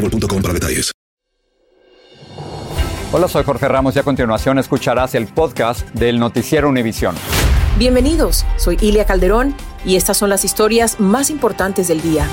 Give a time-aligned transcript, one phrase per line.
[0.00, 0.92] boostmobile.com para detalles.
[3.12, 7.16] Hola, soy Jorge Ramos y a continuación escucharás el podcast del Noticiero Univisión.
[7.76, 12.26] Bienvenidos, soy Ilia Calderón y estas son las historias más importantes del día.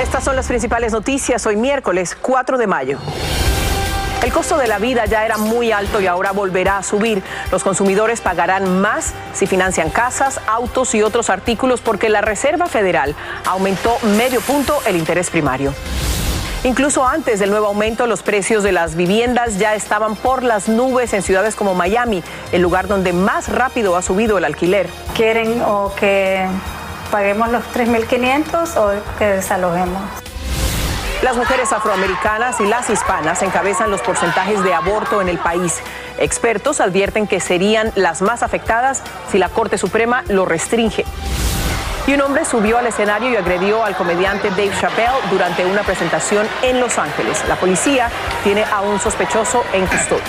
[0.00, 2.98] Estas son las principales noticias hoy miércoles 4 de mayo.
[4.22, 7.22] El costo de la vida ya era muy alto y ahora volverá a subir.
[7.50, 13.14] Los consumidores pagarán más si financian casas, autos y otros artículos porque la Reserva Federal
[13.46, 15.72] aumentó medio punto el interés primario.
[16.64, 21.14] Incluso antes del nuevo aumento, los precios de las viviendas ya estaban por las nubes
[21.14, 24.86] en ciudades como Miami, el lugar donde más rápido ha subido el alquiler.
[25.16, 26.46] ¿Quieren o que
[27.10, 30.02] paguemos los 3.500 o que desalojemos?
[31.22, 35.78] Las mujeres afroamericanas y las hispanas encabezan los porcentajes de aborto en el país.
[36.18, 41.04] Expertos advierten que serían las más afectadas si la Corte Suprema lo restringe.
[42.06, 46.48] Y un hombre subió al escenario y agredió al comediante Dave Chappelle durante una presentación
[46.62, 47.44] en Los Ángeles.
[47.46, 48.08] La policía
[48.42, 50.24] tiene a un sospechoso en custodia.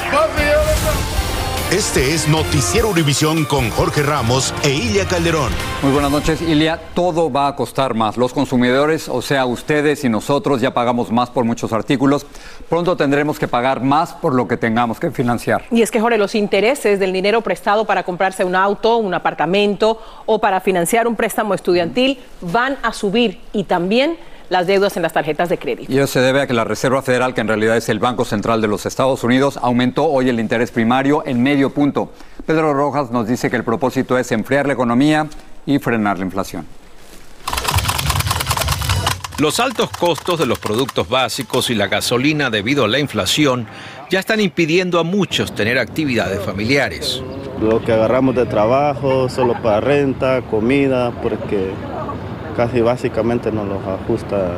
[1.71, 5.53] Este es Noticiero Univisión con Jorge Ramos e Ilia Calderón.
[5.81, 6.77] Muy buenas noches, Ilia.
[6.93, 8.17] Todo va a costar más.
[8.17, 12.25] Los consumidores, o sea, ustedes y nosotros ya pagamos más por muchos artículos.
[12.67, 15.63] Pronto tendremos que pagar más por lo que tengamos que financiar.
[15.71, 20.01] Y es que, Jorge, los intereses del dinero prestado para comprarse un auto, un apartamento
[20.25, 24.17] o para financiar un préstamo estudiantil van a subir y también
[24.51, 25.89] las deudas en las tarjetas de crédito.
[25.91, 28.25] Y eso se debe a que la Reserva Federal, que en realidad es el Banco
[28.25, 32.11] Central de los Estados Unidos, aumentó hoy el interés primario en medio punto.
[32.45, 35.25] Pedro Rojas nos dice que el propósito es enfriar la economía
[35.65, 36.65] y frenar la inflación.
[39.39, 43.67] Los altos costos de los productos básicos y la gasolina debido a la inflación
[44.09, 47.23] ya están impidiendo a muchos tener actividades familiares.
[47.61, 51.71] Lo que agarramos de trabajo, solo para renta, comida, porque
[52.61, 54.51] casi básicamente nos los ajusta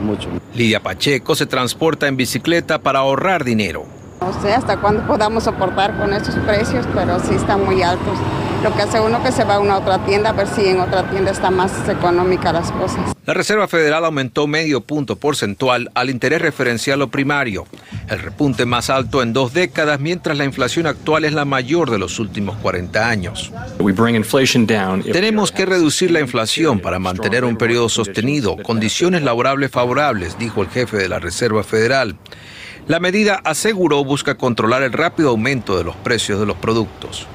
[0.00, 0.28] mucho.
[0.54, 3.84] Lidia Pacheco se transporta en bicicleta para ahorrar dinero.
[4.24, 8.16] No sé hasta cuándo podamos soportar con estos precios, pero sí están muy altos.
[8.62, 10.80] Lo que hace uno que se va a una otra tienda a ver si en
[10.80, 13.12] otra tienda está más económica las cosas.
[13.26, 17.66] La Reserva Federal aumentó medio punto porcentual al interés referencial o primario,
[18.08, 21.98] el repunte más alto en dos décadas, mientras la inflación actual es la mayor de
[21.98, 23.52] los últimos 40 años.
[25.12, 30.70] Tenemos que reducir la inflación para mantener un periodo sostenido, condiciones laborables favorables, dijo el
[30.70, 32.16] jefe de la Reserva Federal.
[32.86, 37.26] La medida, aseguró, busca controlar el rápido aumento de los precios de los productos.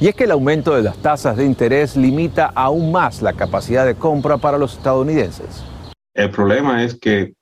[0.00, 3.86] Y es que el aumento de las tasas de interés limita aún más la capacidad
[3.86, 5.64] de compra para los estadounidenses.
[6.12, 7.32] El problema es que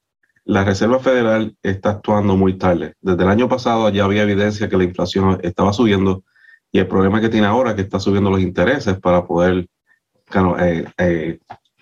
[0.44, 2.94] la Reserva Federal está actuando muy tarde.
[3.00, 6.22] Desde el año pasado ya había evidencia que la inflación estaba subiendo
[6.70, 9.66] y el problema que tiene ahora es que está subiendo los intereses para poder
[10.60, 11.38] eh, eh,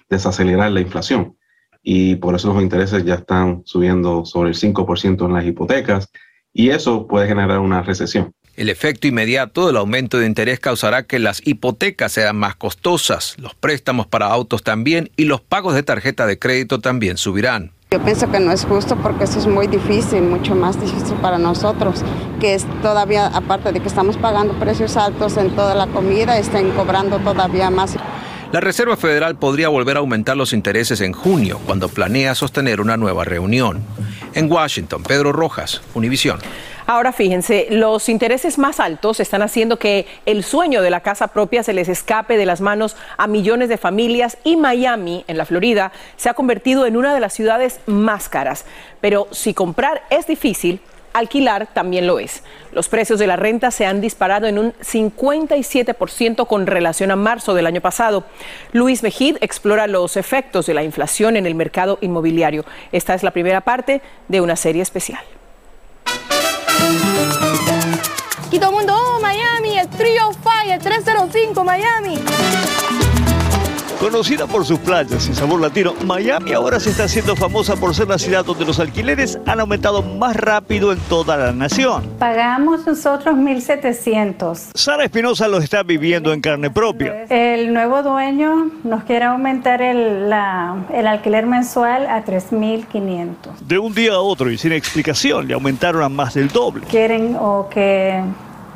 [0.08, 1.36] desacelerar la inflación.
[1.84, 6.08] Y por eso los intereses ya están subiendo sobre el 5% en las hipotecas
[6.52, 8.32] y eso puede generar una recesión.
[8.56, 13.54] El efecto inmediato del aumento de interés causará que las hipotecas sean más costosas, los
[13.54, 17.72] préstamos para autos también y los pagos de tarjeta de crédito también subirán.
[17.90, 21.38] Yo pienso que no es justo porque eso es muy difícil, mucho más difícil para
[21.38, 22.02] nosotros,
[22.40, 26.70] que es todavía, aparte de que estamos pagando precios altos en toda la comida, están
[26.72, 27.96] cobrando todavía más.
[28.54, 32.96] La Reserva Federal podría volver a aumentar los intereses en junio, cuando planea sostener una
[32.96, 33.82] nueva reunión.
[34.32, 36.38] En Washington, Pedro Rojas, Univisión.
[36.86, 41.64] Ahora fíjense, los intereses más altos están haciendo que el sueño de la casa propia
[41.64, 45.90] se les escape de las manos a millones de familias y Miami, en la Florida,
[46.16, 48.66] se ha convertido en una de las ciudades más caras.
[49.00, 50.80] Pero si comprar es difícil,
[51.14, 52.42] alquilar también lo es.
[52.72, 57.54] Los precios de la renta se han disparado en un 57% con relación a marzo
[57.54, 58.24] del año pasado.
[58.72, 62.66] Luis Mejid explora los efectos de la inflación en el mercado inmobiliario.
[62.92, 65.22] Esta es la primera parte de una serie especial.
[68.50, 72.18] Y el mundo, oh, Miami, el Trio Fire, 305 Miami.
[74.04, 78.06] Conocida por sus playas y sabor latino, Miami ahora se está haciendo famosa por ser
[78.06, 82.04] la ciudad donde los alquileres han aumentado más rápido en toda la nación.
[82.18, 84.72] Pagamos nosotros 1.700.
[84.74, 87.24] Sara Espinosa lo está viviendo en carne propia.
[87.30, 93.56] El nuevo dueño nos quiere aumentar el, la- el alquiler mensual a 3.500.
[93.66, 96.84] De un día a otro y sin explicación le aumentaron a más del doble.
[96.90, 98.22] Quieren o que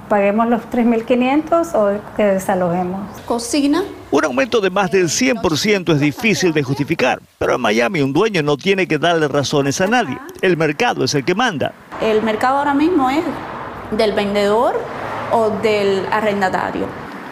[0.09, 3.01] paguemos los 3.500 o que desalojemos.
[3.27, 3.83] Cocina.
[4.11, 8.43] Un aumento de más del 100% es difícil de justificar, pero en Miami un dueño
[8.43, 10.19] no tiene que darle razones a nadie.
[10.41, 11.73] El mercado es el que manda.
[12.01, 13.25] El mercado ahora mismo es
[13.91, 14.81] del vendedor
[15.33, 16.87] o del arrendatario.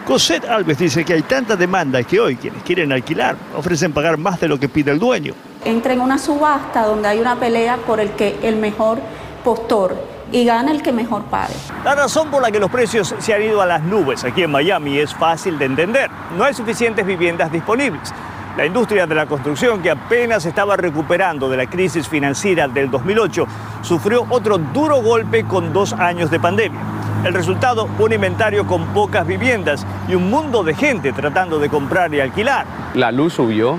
[0.05, 4.39] Cosette Alves dice que hay tanta demanda que hoy quienes quieren alquilar ofrecen pagar más
[4.39, 5.33] de lo que pide el dueño.
[5.65, 8.99] Entra en una subasta donde hay una pelea por el que el mejor
[9.43, 11.53] postor y gana el que mejor pague.
[11.83, 14.51] La razón por la que los precios se han ido a las nubes aquí en
[14.51, 16.09] Miami es fácil de entender.
[16.37, 18.13] No hay suficientes viviendas disponibles.
[18.57, 23.45] La industria de la construcción, que apenas estaba recuperando de la crisis financiera del 2008,
[23.83, 26.79] sufrió otro duro golpe con dos años de pandemia.
[27.23, 32.11] El resultado, un inventario con pocas viviendas y un mundo de gente tratando de comprar
[32.15, 32.65] y alquilar.
[32.95, 33.77] La luz subió,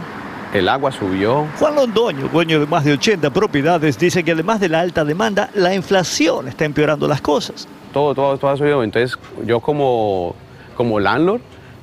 [0.52, 1.46] el agua subió.
[1.58, 5.50] Juan Londoño, dueño de más de 80 propiedades, dice que además de la alta demanda,
[5.54, 7.68] la inflación está empeorando las cosas.
[7.92, 8.82] Todo, todo, todo ha subido.
[8.82, 10.34] Entonces, yo como,
[10.76, 11.40] como landlord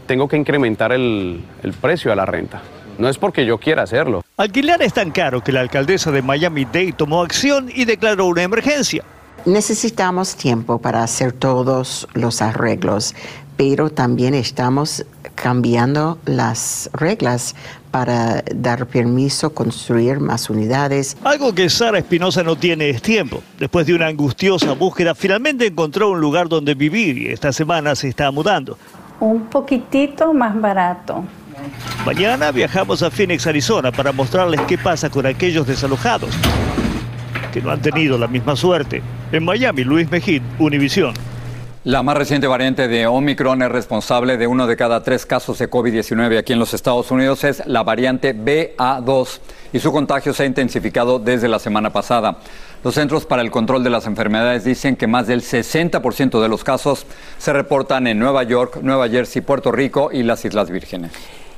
[0.08, 2.62] tengo que incrementar el, el precio a la renta.
[2.98, 4.22] No es porque yo quiera hacerlo.
[4.38, 9.04] Alquilar es tan caro que la alcaldesa de Miami-Dade tomó acción y declaró una emergencia.
[9.46, 13.14] Necesitamos tiempo para hacer todos los arreglos,
[13.58, 17.56] pero también estamos cambiando las reglas
[17.96, 21.16] para dar permiso construir más unidades.
[21.24, 23.42] Algo que Sara Espinosa no tiene es tiempo.
[23.58, 28.10] Después de una angustiosa búsqueda, finalmente encontró un lugar donde vivir y esta semana se
[28.10, 28.78] está mudando.
[29.22, 31.24] Un poquitito más barato.
[32.06, 36.36] Mañana viajamos a Phoenix, Arizona, para mostrarles qué pasa con aquellos desalojados
[37.54, 39.02] que no han tenido la misma suerte.
[39.32, 41.14] En Miami, Luis Mejín, Univisión.
[41.86, 45.70] La más reciente variante de Omicron es responsable de uno de cada tres casos de
[45.70, 47.44] COVID-19 aquí en los Estados Unidos.
[47.44, 49.40] Es la variante BA2
[49.72, 52.38] y su contagio se ha intensificado desde la semana pasada.
[52.84, 56.64] Los Centros para el Control de las Enfermedades dicen que más del 60% de los
[56.64, 57.06] casos
[57.38, 61.12] se reportan en Nueva York, Nueva Jersey, Puerto Rico y las Islas Vírgenes.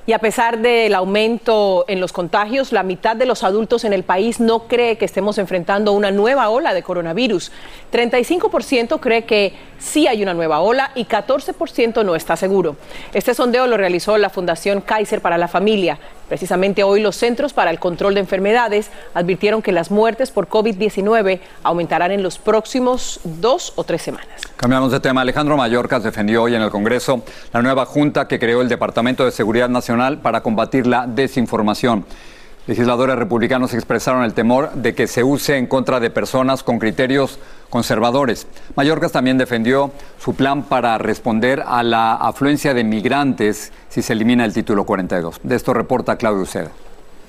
[0.08, 4.04] Y a pesar del aumento en los contagios, la mitad de los adultos en el
[4.04, 7.52] país no cree que estemos enfrentando una nueva ola de coronavirus.
[7.92, 12.78] 35% cree que sí hay una nueva ola y 14% no está seguro.
[13.14, 16.00] Este sondeo lo realizó la Fundación Kaiser para la Familia.
[16.28, 21.40] Precisamente hoy los Centros para el Control de Enfermedades advirtieron que las muertes por COVID-19
[21.64, 24.42] aumentarán en los próximos dos o tres semanas.
[24.58, 25.22] Cambiamos de tema.
[25.22, 29.32] Alejandro Mayorkas defendió hoy en el Congreso la nueva junta que creó el Departamento de
[29.32, 32.06] Seguridad Nacional para combatir la desinformación.
[32.68, 37.40] Legisladores republicanos expresaron el temor de que se use en contra de personas con criterios
[37.70, 38.48] conservadores.
[38.76, 44.46] Mayorkas también defendió su plan para responder a la afluencia de migrantes si se elimina
[44.46, 45.40] el título 42.
[45.44, 46.72] De esto reporta Claudio Uceda.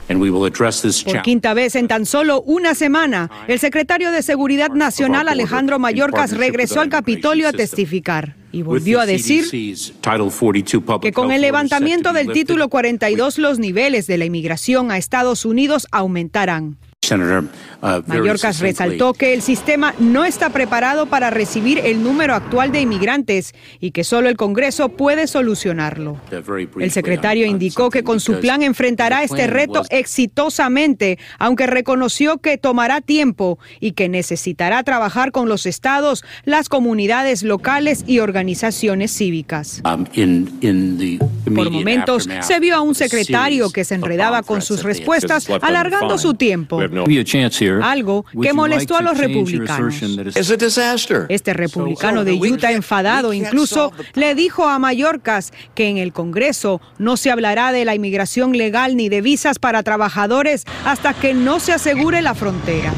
[0.08, 6.34] Por quinta vez en tan solo una semana, el secretario de Seguridad Nacional Alejandro Mayorkas
[6.36, 9.44] regresó al Capitolio a testificar y volvió a decir
[11.02, 15.86] que con el levantamiento del título 42 los niveles de la inmigración a Estados Unidos
[15.90, 16.78] aumentarán.
[18.06, 23.54] Mayorkas resaltó que el sistema no está preparado para recibir el número actual de inmigrantes
[23.80, 26.20] y que solo el Congreso puede solucionarlo.
[26.78, 33.00] El secretario indicó que con su plan enfrentará este reto exitosamente, aunque reconoció que tomará
[33.00, 39.82] tiempo y que necesitará trabajar con los estados, las comunidades locales y organizaciones cívicas.
[39.82, 46.34] Por momentos se vio a un secretario que se enredaba con sus respuestas, alargando su
[46.34, 46.78] tiempo.
[47.82, 49.94] Algo que molestó a los republicanos.
[51.28, 57.16] Este republicano de Utah enfadado incluso le dijo a Mayorkas que en el Congreso no
[57.16, 61.72] se hablará de la inmigración legal ni de visas para trabajadores hasta que no se
[61.72, 62.92] asegure la frontera.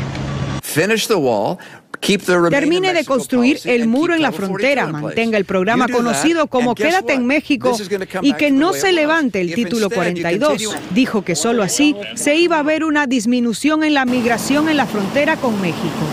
[2.01, 7.27] Termine de construir el muro en la frontera, mantenga el programa conocido como Quédate en
[7.27, 7.77] México
[8.23, 10.77] y que no se levante el título 42.
[10.95, 14.87] Dijo que solo así se iba a ver una disminución en la migración en la
[14.87, 16.07] frontera con México.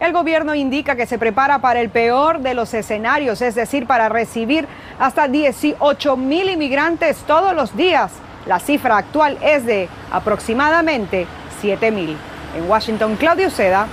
[0.00, 4.08] El gobierno indica que se prepara para el peor de los escenarios, es decir, para
[4.08, 4.66] recibir
[4.98, 8.12] hasta 18 mil inmigrantes todos los días.
[8.46, 11.26] La cifra actual es de aproximadamente
[11.60, 12.16] 7 mil.
[12.56, 13.88] En Washington, Claudio Seda,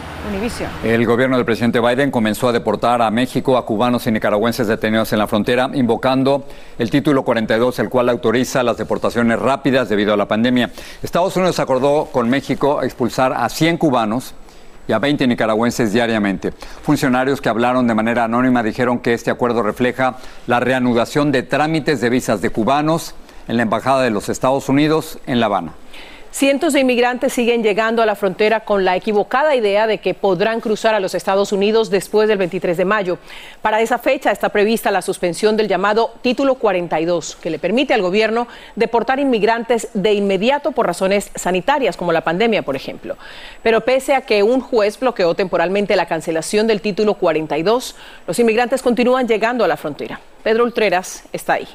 [0.84, 5.14] El gobierno del presidente Biden comenzó a deportar a México a cubanos y nicaragüenses detenidos
[5.14, 6.46] en la frontera, invocando
[6.78, 10.72] el título 42, el cual autoriza las deportaciones rápidas debido a la pandemia.
[11.04, 14.34] Estados Unidos acordó con México expulsar a 100 cubanos
[14.88, 16.52] y a 20 nicaragüenses diariamente.
[16.82, 20.18] Funcionarios que hablaron de manera anónima dijeron que este acuerdo refleja
[20.48, 23.16] la reanudación de trámites de visas de cubanos
[23.48, 25.74] en la Embajada de los Estados Unidos en La Habana.
[26.36, 30.60] Cientos de inmigrantes siguen llegando a la frontera con la equivocada idea de que podrán
[30.60, 33.20] cruzar a los Estados Unidos después del 23 de mayo.
[33.62, 38.02] Para esa fecha está prevista la suspensión del llamado Título 42, que le permite al
[38.02, 43.16] gobierno deportar inmigrantes de inmediato por razones sanitarias, como la pandemia, por ejemplo.
[43.64, 47.96] Pero pese a que un juez bloqueó temporalmente la cancelación del Título 42,
[48.28, 50.20] los inmigrantes continúan llegando a la frontera.
[50.44, 51.68] Pedro Ultreras está ahí.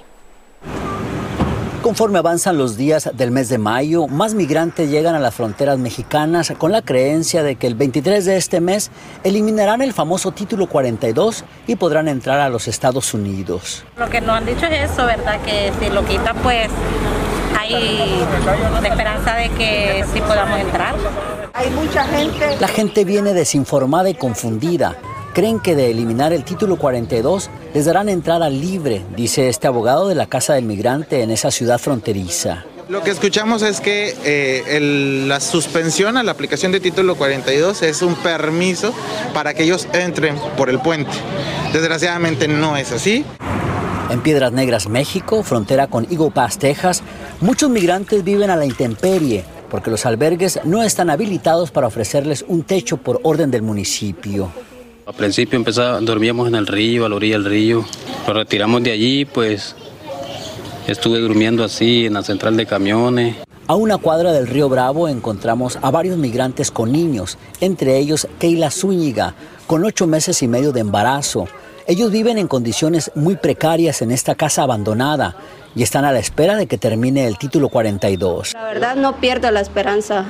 [1.82, 6.52] Conforme avanzan los días del mes de mayo, más migrantes llegan a las fronteras mexicanas
[6.58, 8.90] con la creencia de que el 23 de este mes
[9.24, 13.82] eliminarán el famoso título 42 y podrán entrar a los Estados Unidos.
[13.96, 15.40] Lo que nos han dicho es eso, ¿verdad?
[15.40, 16.68] Que si lo quitan, pues
[17.58, 18.26] hay
[18.82, 20.94] la esperanza de que sí podamos entrar.
[21.54, 22.58] Hay mucha gente.
[22.60, 24.96] La gente viene desinformada y confundida
[25.32, 30.14] creen que de eliminar el título 42 les darán entrada libre, dice este abogado de
[30.14, 32.64] la Casa del Migrante en esa ciudad fronteriza.
[32.88, 38.02] Lo que escuchamos es que eh, la suspensión a la aplicación de título 42 es
[38.02, 38.92] un permiso
[39.32, 41.12] para que ellos entren por el puente.
[41.72, 43.24] Desgraciadamente no es así.
[44.10, 47.04] En Piedras Negras, México, frontera con Eagle Pass, Texas,
[47.40, 52.64] muchos migrantes viven a la intemperie porque los albergues no están habilitados para ofrecerles un
[52.64, 54.50] techo por orden del municipio.
[55.10, 57.84] Al principio empezaba, dormíamos en el río, a la orilla del río.
[58.28, 59.74] Lo retiramos de allí, pues
[60.86, 63.34] estuve durmiendo así en la central de camiones.
[63.66, 68.70] A una cuadra del río Bravo encontramos a varios migrantes con niños, entre ellos Keila
[68.70, 69.34] Zúñiga,
[69.66, 71.48] con ocho meses y medio de embarazo.
[71.88, 75.34] Ellos viven en condiciones muy precarias en esta casa abandonada
[75.74, 78.54] y están a la espera de que termine el título 42.
[78.54, 80.24] La verdad no pierdo la esperanza.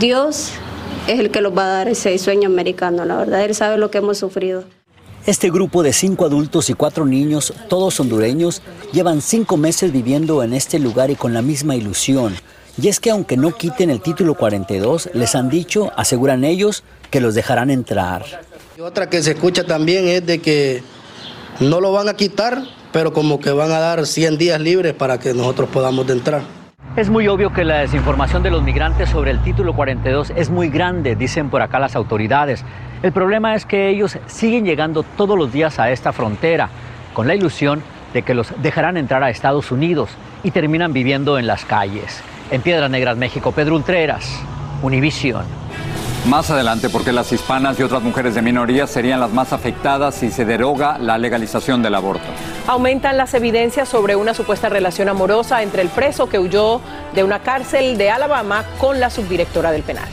[0.00, 0.52] Dios
[1.06, 3.90] es el que los va a dar ese sueño americano, la verdad, él sabe lo
[3.90, 4.64] que hemos sufrido.
[5.24, 8.60] Este grupo de cinco adultos y cuatro niños, todos hondureños,
[8.92, 12.34] llevan cinco meses viviendo en este lugar y con la misma ilusión.
[12.80, 17.20] Y es que aunque no quiten el título 42, les han dicho, aseguran ellos, que
[17.20, 18.24] los dejarán entrar.
[18.76, 20.82] Y otra que se escucha también es de que
[21.60, 25.20] no lo van a quitar, pero como que van a dar 100 días libres para
[25.20, 26.42] que nosotros podamos entrar.
[26.94, 30.68] Es muy obvio que la desinformación de los migrantes sobre el título 42 es muy
[30.68, 32.66] grande, dicen por acá las autoridades.
[33.02, 36.68] El problema es que ellos siguen llegando todos los días a esta frontera
[37.14, 37.82] con la ilusión
[38.12, 40.10] de que los dejarán entrar a Estados Unidos
[40.42, 42.22] y terminan viviendo en las calles.
[42.50, 44.44] En Piedras Negras, México, Pedro Ultreras,
[44.82, 45.46] Univision.
[46.26, 50.30] Más adelante, porque las hispanas y otras mujeres de minoría serían las más afectadas si
[50.30, 52.22] se deroga la legalización del aborto.
[52.68, 56.80] Aumentan las evidencias sobre una supuesta relación amorosa entre el preso que huyó
[57.12, 60.08] de una cárcel de Alabama con la subdirectora del penal.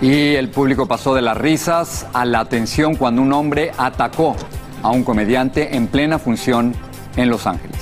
[0.00, 4.36] Y el público pasó de las risas a la atención cuando un hombre atacó
[4.82, 6.74] a un comediante en plena función
[7.16, 7.76] en Los Ángeles.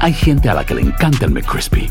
[0.00, 1.90] Hay gente a la que le encanta el McCrispy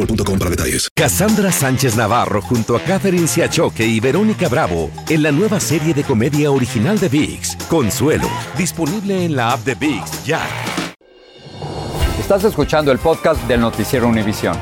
[0.00, 0.88] boostmobile.com para detalles.
[0.94, 6.04] Cassandra Sánchez Navarro junto a Catherine Siachoque y Verónica Bravo en la nueva serie de
[6.04, 10.40] comedia original de VIX, Consuelo, disponible en la app de VIX ya.
[12.18, 14.56] Estás escuchando el podcast del noticiero Univisión.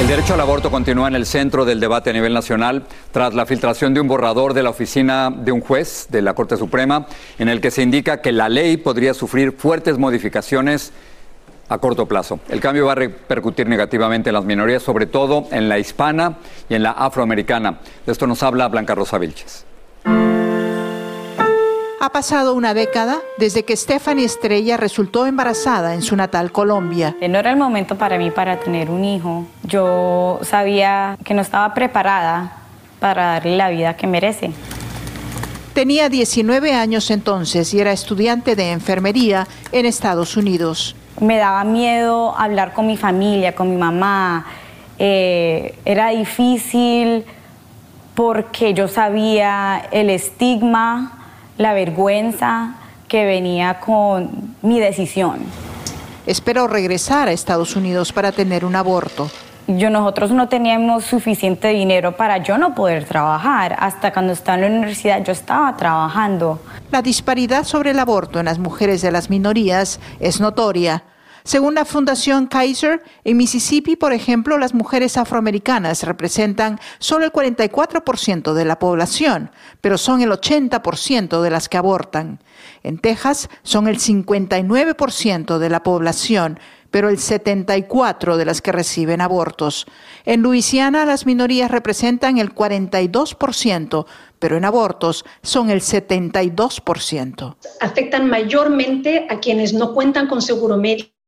[0.00, 3.44] El derecho al aborto continúa en el centro del debate a nivel nacional tras la
[3.44, 7.06] filtración de un borrador de la oficina de un juez de la Corte Suprema
[7.38, 10.92] en el que se indica que la ley podría sufrir fuertes modificaciones
[11.70, 12.40] a corto plazo.
[12.48, 16.36] El cambio va a repercutir negativamente en las minorías, sobre todo en la hispana
[16.68, 17.78] y en la afroamericana.
[18.04, 19.64] De esto nos habla Blanca Rosa Vilches.
[22.02, 27.14] Ha pasado una década desde que Stephanie Estrella resultó embarazada en su natal Colombia.
[27.20, 29.46] No era el momento para mí para tener un hijo.
[29.62, 32.56] Yo sabía que no estaba preparada
[32.98, 34.50] para darle la vida que merece.
[35.74, 40.96] Tenía 19 años entonces y era estudiante de enfermería en Estados Unidos.
[41.20, 44.46] Me daba miedo hablar con mi familia, con mi mamá.
[44.98, 47.24] Eh, era difícil
[48.14, 51.12] porque yo sabía el estigma,
[51.58, 52.74] la vergüenza
[53.06, 55.40] que venía con mi decisión.
[56.26, 59.30] Espero regresar a Estados Unidos para tener un aborto
[59.78, 63.76] yo nosotros no teníamos suficiente dinero para yo no poder trabajar.
[63.78, 66.60] Hasta cuando estaba en la universidad yo estaba trabajando.
[66.90, 71.04] La disparidad sobre el aborto en las mujeres de las minorías es notoria.
[71.44, 78.52] Según la Fundación Kaiser, en Mississippi, por ejemplo, las mujeres afroamericanas representan solo el 44%
[78.52, 82.42] de la población, pero son el 80% de las que abortan.
[82.82, 86.58] En Texas son el 59% de la población,
[86.90, 89.86] pero el 74% de las que reciben abortos.
[90.24, 94.06] En Luisiana las minorías representan el 42%,
[94.38, 97.56] pero en abortos son el 72%.
[97.80, 101.19] Afectan mayormente a quienes no cuentan con seguro médico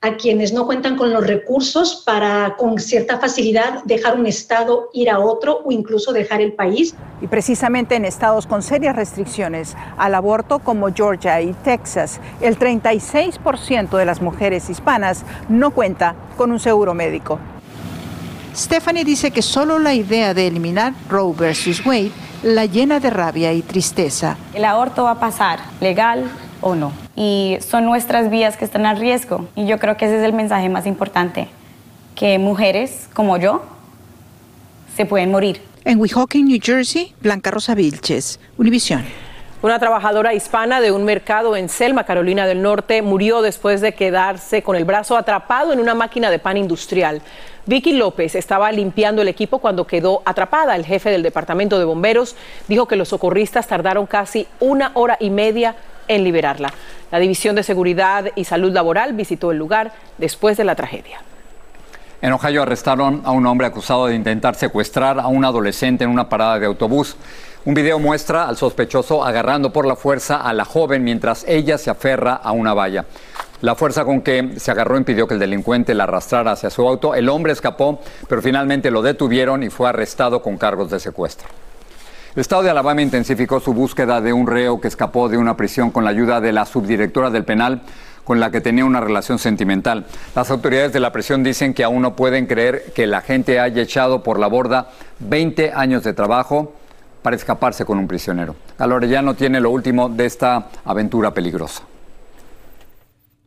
[0.00, 5.08] a quienes no cuentan con los recursos para con cierta facilidad dejar un estado, ir
[5.10, 6.94] a otro o incluso dejar el país.
[7.20, 13.96] Y precisamente en estados con serias restricciones al aborto como Georgia y Texas, el 36%
[13.96, 17.38] de las mujeres hispanas no cuenta con un seguro médico.
[18.54, 22.12] Stephanie dice que solo la idea de eliminar Roe versus Wade
[22.42, 24.36] la llena de rabia y tristeza.
[24.52, 27.01] El aborto va a pasar, legal o no.
[27.14, 29.48] Y son nuestras vías que están a riesgo.
[29.54, 31.48] Y yo creo que ese es el mensaje más importante,
[32.14, 33.62] que mujeres como yo
[34.96, 35.60] se pueden morir.
[35.84, 39.04] En Weehawken, New Jersey, Blanca Rosa Vilches, Univisión.
[39.62, 44.62] Una trabajadora hispana de un mercado en Selma, Carolina del Norte, murió después de quedarse
[44.62, 47.22] con el brazo atrapado en una máquina de pan industrial.
[47.66, 50.74] Vicky López estaba limpiando el equipo cuando quedó atrapada.
[50.74, 52.34] El jefe del departamento de bomberos
[52.66, 55.76] dijo que los socorristas tardaron casi una hora y media
[56.08, 56.72] en liberarla.
[57.12, 61.20] La División de Seguridad y Salud Laboral visitó el lugar después de la tragedia.
[62.22, 66.30] En Ohio arrestaron a un hombre acusado de intentar secuestrar a un adolescente en una
[66.30, 67.16] parada de autobús.
[67.66, 71.90] Un video muestra al sospechoso agarrando por la fuerza a la joven mientras ella se
[71.90, 73.04] aferra a una valla.
[73.60, 77.14] La fuerza con que se agarró impidió que el delincuente la arrastrara hacia su auto.
[77.14, 81.46] El hombre escapó, pero finalmente lo detuvieron y fue arrestado con cargos de secuestro.
[82.34, 85.90] El Estado de Alabama intensificó su búsqueda de un reo que escapó de una prisión
[85.90, 87.82] con la ayuda de la subdirectora del penal
[88.24, 90.06] con la que tenía una relación sentimental.
[90.34, 93.82] Las autoridades de la prisión dicen que aún no pueden creer que la gente haya
[93.82, 96.72] echado por la borda 20 años de trabajo
[97.20, 98.56] para escaparse con un prisionero.
[98.78, 101.82] Calorellano tiene lo último de esta aventura peligrosa.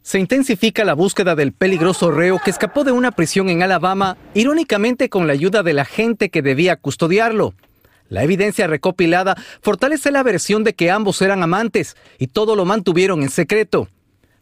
[0.04, 5.10] Se intensifica la búsqueda del peligroso reo que escapó de una prisión en Alabama, irónicamente
[5.10, 7.56] con la ayuda de la gente que debía custodiarlo.
[8.08, 13.24] La evidencia recopilada fortalece la versión de que ambos eran amantes y todo lo mantuvieron
[13.24, 13.88] en secreto.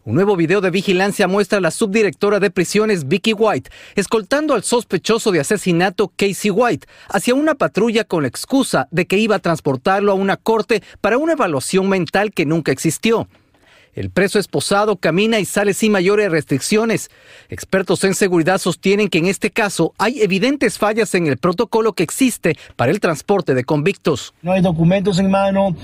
[0.06, 4.64] Un nuevo video de vigilancia muestra a la subdirectora de prisiones Vicky White escoltando al
[4.64, 9.40] sospechoso de asesinato Casey White hacia una patrulla con la excusa de que iba a
[9.40, 13.30] transportarlo a una corte para una evaluación mental que nunca existió.
[13.96, 17.12] El preso esposado camina y sale sin mayores restricciones.
[17.50, 22.04] Expertos en seguridad sostienen que en este caso hay evidentes fallas en el protocolo que
[22.04, 24.34] existe para el transporte de convictos.
[24.42, 25.76] No hay documentos en mano,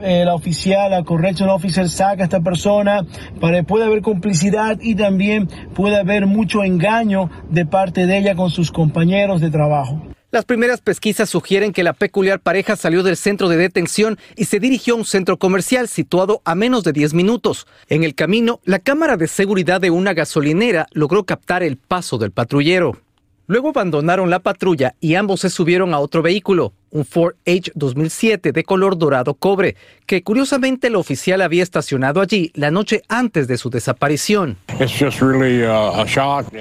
[0.00, 3.06] eh, la oficial, la correction officer saca a esta persona,
[3.38, 8.70] puede haber complicidad y también puede haber mucho engaño de parte de ella con sus
[8.70, 10.11] compañeros de trabajo.
[10.32, 14.60] Las primeras pesquisas sugieren que la peculiar pareja salió del centro de detención y se
[14.60, 17.66] dirigió a un centro comercial situado a menos de 10 minutos.
[17.90, 22.30] En el camino, la cámara de seguridad de una gasolinera logró captar el paso del
[22.30, 23.01] patrullero.
[23.46, 28.52] Luego abandonaron la patrulla y ambos se subieron a otro vehículo, un Ford H 2007
[28.52, 29.76] de color dorado cobre,
[30.06, 34.58] que curiosamente el oficial había estacionado allí la noche antes de su desaparición.
[34.78, 34.84] Uh,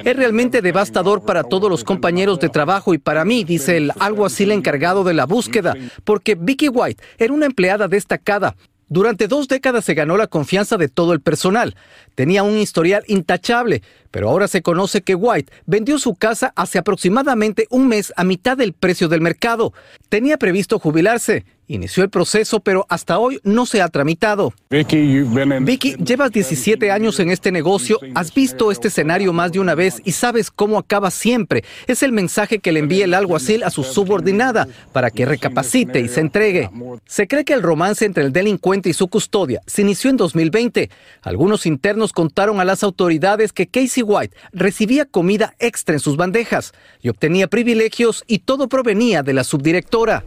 [0.04, 4.52] es realmente devastador para todos los compañeros de trabajo y para mí, dice el alguacil
[4.52, 8.56] encargado de la búsqueda, porque Vicky White era una empleada destacada,
[8.91, 11.78] durante dos décadas se ganó la confianza de todo el personal.
[12.15, 17.67] Tenía un historial intachable, pero ahora se conoce que White vendió su casa hace aproximadamente
[17.69, 19.74] un mes a mitad del precio del mercado.
[20.10, 21.45] Tenía previsto jubilarse.
[21.67, 24.54] Inició el proceso, pero hasta hoy no se ha tramitado.
[24.69, 25.21] Vicky,
[25.62, 30.02] Vicky, llevas 17 años en este negocio, has visto este escenario más de una vez
[30.04, 31.63] y sabes cómo acaba siempre.
[31.88, 36.10] Es el mensaje que le envía el alguacil a su subordinada para que recapacite y
[36.10, 36.69] se entregue.
[37.06, 40.89] Se cree que el romance entre el delincuente y su custodia se inició en 2020.
[41.21, 46.18] Algunos internos subalternos contaron a las autoridades que Casey White recibía comida extra en sus
[46.18, 50.24] bandejas y obtenía privilegios y todo provenía de la subdirectora.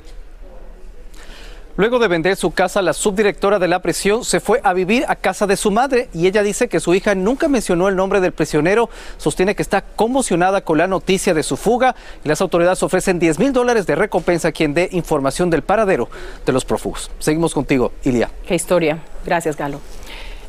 [1.76, 5.16] Luego de vender su casa, la subdirectora de la prisión se fue a vivir a
[5.16, 8.30] casa de su madre y ella dice que su hija nunca mencionó el nombre del
[8.30, 13.18] prisionero, sostiene que está conmocionada con la noticia de su fuga y las autoridades ofrecen
[13.18, 16.08] 10 mil dólares de recompensa a quien dé información del paradero
[16.46, 17.10] de los prófugos.
[17.18, 18.30] Seguimos contigo, Ilia.
[18.46, 19.00] Qué historia.
[19.26, 19.80] Gracias, Galo.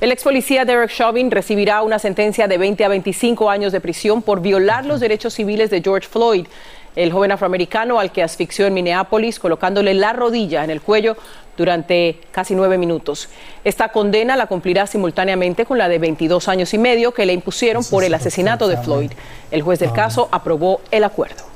[0.01, 4.21] El ex policía Derek Chauvin recibirá una sentencia de 20 a 25 años de prisión
[4.21, 6.47] por violar los derechos civiles de George Floyd
[6.95, 11.17] el joven afroamericano al que asfixió en Minneapolis colocándole la rodilla en el cuello
[11.57, 13.29] durante casi nueve minutos.
[13.63, 17.83] Esta condena la cumplirá simultáneamente con la de 22 años y medio que le impusieron
[17.83, 19.11] por el asesinato de Floyd.
[19.51, 21.54] El juez del caso aprobó el acuerdo.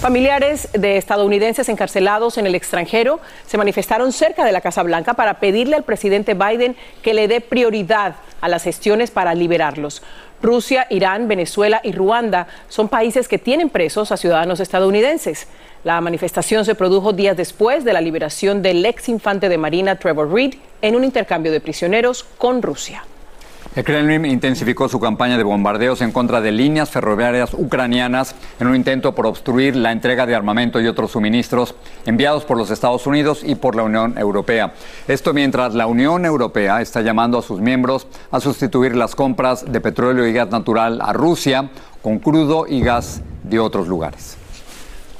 [0.00, 5.40] Familiares de estadounidenses encarcelados en el extranjero se manifestaron cerca de la Casa Blanca para
[5.40, 10.02] pedirle al presidente Biden que le dé prioridad a las gestiones para liberarlos.
[10.40, 15.48] Rusia, Irán, Venezuela y Ruanda son países que tienen presos a ciudadanos estadounidenses.
[15.84, 20.32] La manifestación se produjo días después de la liberación del ex infante de Marina Trevor
[20.32, 23.04] Reed en un intercambio de prisioneros con Rusia.
[23.76, 28.74] El Kremlin intensificó su campaña de bombardeos en contra de líneas ferroviarias ucranianas en un
[28.74, 33.42] intento por obstruir la entrega de armamento y otros suministros enviados por los Estados Unidos
[33.44, 34.74] y por la Unión Europea.
[35.06, 39.80] Esto mientras la Unión Europea está llamando a sus miembros a sustituir las compras de
[39.80, 41.70] petróleo y gas natural a Rusia
[42.02, 44.36] con crudo y gas de otros lugares.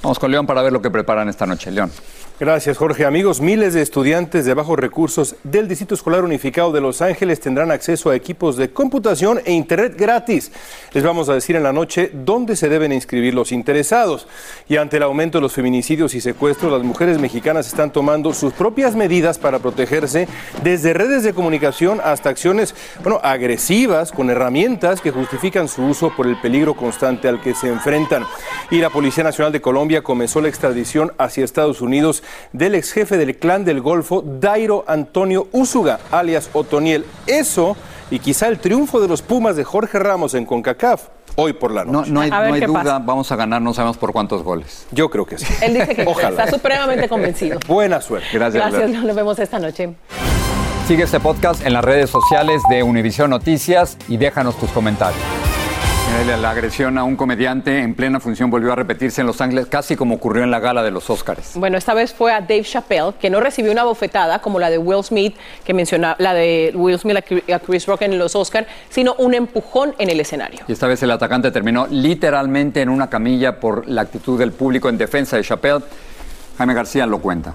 [0.03, 1.71] Vamos con León para ver lo que preparan esta noche.
[1.71, 1.93] León.
[2.41, 3.05] Gracias, Jorge.
[3.05, 7.71] Amigos, miles de estudiantes de bajos recursos del Distrito Escolar Unificado de Los Ángeles tendrán
[7.71, 10.51] acceso a equipos de computación e Internet gratis.
[10.95, 14.27] Les vamos a decir en la noche dónde se deben inscribir los interesados.
[14.71, 18.55] Y ante el aumento de los feminicidios y secuestros, las mujeres mexicanas están tomando sus
[18.55, 20.27] propias medidas para protegerse,
[20.65, 26.27] desde redes de comunicación hasta acciones bueno, agresivas con herramientas que justifican su uso por
[26.27, 28.25] el peligro constante al que se enfrentan.
[28.71, 32.23] Y la Policía Nacional de Colombia comenzó la extradición hacia Estados Unidos
[32.53, 37.05] del ex jefe del clan del Golfo, Dairo Antonio Úsuga, alias Otoniel.
[37.27, 37.77] Eso
[38.11, 41.85] y quizá el triunfo de los Pumas de Jorge Ramos en CONCACAF hoy por la
[41.85, 42.11] noche.
[42.11, 44.87] No, hay, duda, vamos a ganar, no sabemos por cuántos goles.
[44.91, 45.47] Yo creo que sí.
[45.63, 47.59] Él dice que está supremamente convencido.
[47.67, 48.29] Buena suerte.
[48.33, 48.71] Gracias.
[48.73, 49.95] Gracias, nos vemos esta noche.
[50.87, 55.50] Sigue este podcast en las redes sociales de Univision Noticias y déjanos tus comentarios.
[56.41, 59.95] La agresión a un comediante en plena función volvió a repetirse en Los Ángeles, casi
[59.95, 61.53] como ocurrió en la gala de los Oscars.
[61.55, 64.79] Bueno, esta vez fue a Dave Chappelle, que no recibió una bofetada como la de
[64.79, 67.17] Will Smith, que mencionaba, la de Will Smith
[67.53, 70.61] a Chris Rock en los Oscars, sino un empujón en el escenario.
[70.67, 74.89] Y esta vez el atacante terminó literalmente en una camilla por la actitud del público
[74.89, 75.85] en defensa de Chappelle.
[76.59, 77.55] Jaime García lo cuenta.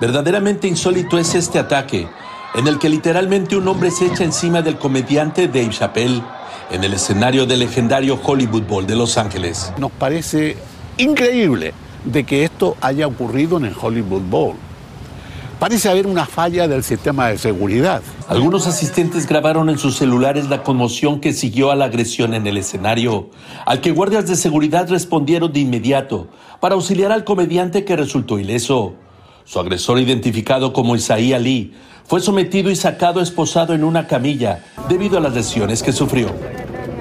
[0.00, 2.06] Verdaderamente insólito es este ataque,
[2.54, 6.22] en el que literalmente un hombre se echa encima del comediante Dave Chappelle
[6.70, 9.72] en el escenario del legendario Hollywood Bowl de Los Ángeles.
[9.78, 10.56] Nos parece
[10.98, 14.56] increíble de que esto haya ocurrido en el Hollywood Bowl.
[15.58, 18.00] Parece haber una falla del sistema de seguridad.
[18.28, 22.56] Algunos asistentes grabaron en sus celulares la conmoción que siguió a la agresión en el
[22.56, 23.28] escenario,
[23.66, 26.28] al que guardias de seguridad respondieron de inmediato
[26.60, 28.94] para auxiliar al comediante que resultó ileso.
[29.44, 31.74] Su agresor, identificado como Isaí Ali,
[32.06, 36.28] fue sometido y sacado esposado en una camilla debido a las lesiones que sufrió.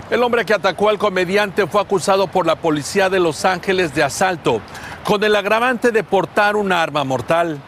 [0.10, 4.04] El hombre que atacó al comediante fue acusado por la policía de Los Ángeles de
[4.04, 4.62] asalto,
[5.04, 7.60] con el agravante de portar un arma mortal.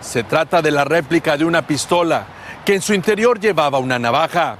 [0.00, 2.26] Se trata de la réplica de una pistola,
[2.64, 4.58] que en su interior llevaba una navaja.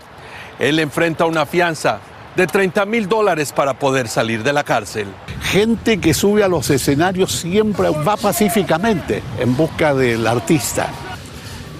[0.59, 2.00] Él enfrenta una fianza
[2.38, 5.09] de 30 mil dólares para poder salir de la cárcel.
[5.42, 10.88] Gente que sube a los escenarios siempre va pacíficamente en busca del artista.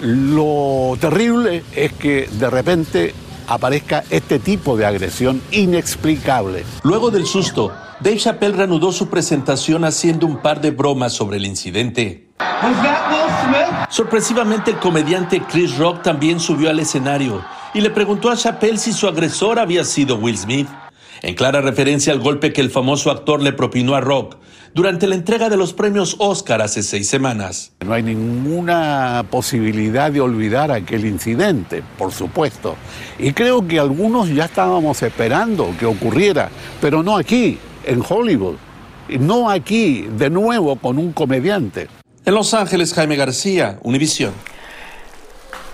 [0.03, 3.15] Lo terrible es que de repente
[3.47, 6.65] aparezca este tipo de agresión inexplicable.
[6.83, 11.47] Luego del susto, Dave Chappelle reanudó su presentación haciendo un par de bromas sobre el
[11.47, 12.31] incidente.
[13.91, 18.93] Sorpresivamente, el comediante Chris Rock también subió al escenario y le preguntó a Chappelle si
[18.93, 20.69] su agresor había sido Will Smith,
[21.23, 24.37] en clara referencia al golpe que el famoso actor le propinó a Rock
[24.75, 27.73] durante la entrega de los premios Oscar hace seis semanas.
[27.85, 32.77] No hay ninguna posibilidad de olvidar aquel incidente, por supuesto.
[33.19, 36.51] Y creo que algunos ya estábamos esperando que ocurriera,
[36.81, 38.57] pero no aquí, en Hollywood.
[39.09, 41.89] No aquí, de nuevo, con un comediante.
[42.25, 44.33] En Los Ángeles, Jaime García, Univisión.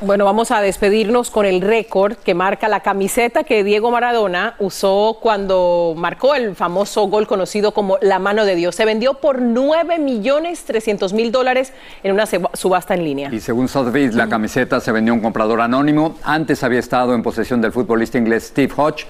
[0.04, 5.18] Bueno, vamos a despedirnos con el récord que marca la camiseta que Diego Maradona usó
[5.18, 8.74] cuando marcó el famoso gol conocido como la mano de Dios.
[8.74, 13.32] Se vendió por 9 millones 300 mil dólares en una subasta en línea.
[13.32, 16.18] Y según Sotheby's, la camiseta se vendió a un comprador anónimo.
[16.22, 19.06] Antes había estado en posesión del futbolista inglés Steve Hodge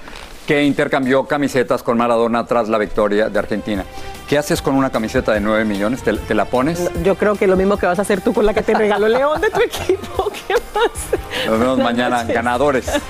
[0.46, 3.84] que intercambió camisetas con Maradona tras la victoria de Argentina.
[4.28, 6.02] ¿Qué haces con una camiseta de 9 millones?
[6.02, 6.90] ¿Te, la pones?
[7.02, 9.08] Yo creo que lo mismo que vas a hacer tú con la que te regaló
[9.08, 10.30] León de tu equipo.
[10.46, 11.46] ¿Qué más?
[11.46, 12.86] Nos vemos mañana, ganadores.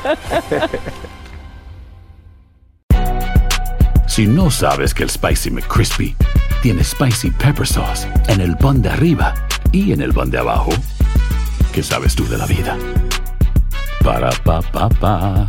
[4.06, 6.14] Si no sabes que el Spicy McCrispy
[6.62, 9.34] tiene Spicy Pepper Sauce en el pan de arriba
[9.72, 10.70] y en el pan de abajo,
[11.72, 12.78] ¿qué sabes tú de la vida?
[14.04, 15.48] Para, pa, pa, pa.